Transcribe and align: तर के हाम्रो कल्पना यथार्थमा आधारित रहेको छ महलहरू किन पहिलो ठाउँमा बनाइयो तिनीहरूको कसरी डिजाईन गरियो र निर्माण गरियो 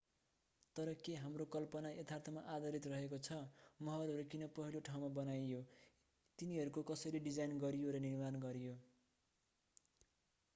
तर 0.75 0.91
के 0.99 1.15
हाम्रो 1.15 1.45
कल्पना 1.47 1.89
यथार्थमा 1.91 2.41
आधारित 2.53 2.87
रहेको 2.87 3.19
छ 3.19 3.37
महलहरू 3.81 4.23
किन 4.31 4.47
पहिलो 4.55 4.81
ठाउँमा 4.89 5.11
बनाइयो 5.15 5.61
तिनीहरूको 6.39 6.85
कसरी 6.87 7.23
डिजाईन 7.23 7.57
गरियो 7.59 7.93
र 7.93 8.01
निर्माण 8.01 8.41
गरियो 8.41 8.75